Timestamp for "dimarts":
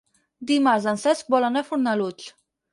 0.51-0.87